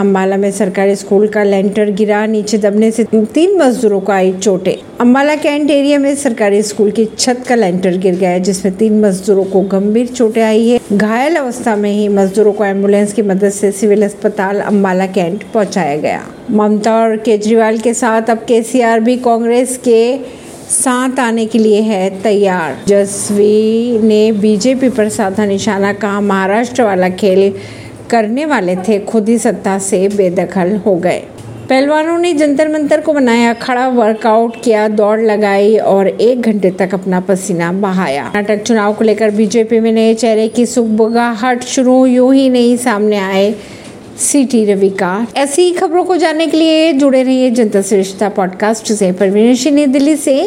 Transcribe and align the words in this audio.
अम्बाला 0.00 0.36
में 0.36 0.50
सरकारी 0.50 0.94
स्कूल 0.96 1.26
का 1.28 1.42
लेंटर 1.44 1.90
गिरा, 1.90 2.24
नीचे 2.26 2.58
दबने 2.58 2.90
से 2.90 3.04
तीन 3.04 3.56
मजदूरों 3.58 4.00
को 4.00 4.12
आई 4.12 4.32
चोटें। 4.32 4.74
अम्बाला 5.00 5.34
कैंट 5.36 5.70
एरिया 5.70 5.98
में 5.98 6.14
सरकारी 6.16 6.62
स्कूल 6.62 6.90
की 6.90 7.04
छत 7.18 7.42
का 7.48 7.54
लेंटर 7.54 7.96
गिर 7.96 8.14
गया 8.14 8.30
है, 8.30 8.40
जिसमें 8.40 8.76
तीन 8.76 9.00
मजदूरों 9.00 9.44
को 9.44 9.60
गंभीर 9.68 10.06
चोटें 10.06 10.42
आई 10.42 10.68
है। 10.68 10.78
घायल 10.92 11.36
अवस्था 11.36 11.74
में 11.76 11.90
ही 11.90 12.08
मजदूरों 12.08 12.52
को 12.52 12.64
एंबुलेंस 12.64 13.12
की 13.12 13.22
मदद 13.22 13.50
से 13.50 13.72
सिविल 13.72 14.04
अस्पताल 14.04 14.60
अम्बाला 14.60 15.06
कैंट 15.06 15.44
पहुँचाया 15.54 15.96
गया। 15.96 16.22
ममता 16.50 16.94
और 16.96 17.16
केजरीवाल 17.16 17.78
के 17.78 17.94
साथ 17.94 18.30
अब 18.30 18.38
केसीआर 18.38 19.00
भी 19.00 19.16
कांग्रेस 19.18 19.76
के 19.78 20.00
साथ 20.70 21.18
आने 21.18 21.44
के 21.46 21.58
लिए 21.58 21.80
है 21.80 22.08
तैयार। 22.22 22.76
जसवी 22.88 23.98
ने 23.98 24.30
बीजेपी 24.32 24.88
पर 24.88 25.08
साधा 25.08 25.44
निशाना 25.44 25.92
कहा, 25.92 26.20
महाराष्ट्र 26.20 26.82
वाला 26.82 27.08
खेल 27.10 27.52
करने 28.10 28.44
वाले 28.44 28.76
थे, 28.76 28.98
खुद 28.98 29.28
ही 29.28 29.38
सत्ता 29.38 29.78
से 29.78 30.08
बेदखल 30.08 30.76
हो 30.76 30.96
गए। 30.96 31.22
पहलवानों 31.68 32.18
ने 32.18 32.32
जंतर 32.32 32.68
मंतर 32.68 33.00
को 33.00 33.12
बनाया, 33.12 33.52
खड़ा 33.52 33.88
वर्कआउट 33.88 34.62
किया, 34.62 34.88
दौड़ 34.88 35.20
लगाई 35.20 35.76
और 35.76 36.08
एक 36.08 36.40
घंटे 36.40 36.70
तक 36.70 36.94
अपना 36.94 37.20
पसीना 37.20 37.72
बहाया। 37.72 38.30
कर्नाटक 38.34 38.62
चुनाव 38.62 38.92
को 38.92 39.04
लेकर 39.04 39.30
बीजेपी 39.30 39.80
में 39.80 39.92
नए 39.92 40.14
चेहरे 40.14 40.48
की 40.48 40.66
सुबगाहट 40.66 41.62
शुरू, 41.62 42.06
यूँ 42.06 42.34
ही 42.34 42.48
नहीं 42.48 42.76
सामने 42.76 43.16
आए 43.16 43.54
सिटी 44.18 44.64
रवि 44.64 44.90
का। 44.90 45.26
ऐसी 45.36 45.70
खबरों 45.72 46.04
को 46.04 46.16
जानने 46.16 46.46
के 46.46 46.56
लिए 46.56 46.92
जुड़े 46.92 47.22
रहिए 47.22 47.50
जनता 47.50 47.82
श्रेष्ठता 47.82 48.28
पॉडकास्ट 48.28 48.92
से। 48.92 49.12
परवीन 49.12 49.54
सिंह 49.54 49.86
दिल्ली 49.86 50.16
से। 50.16 50.38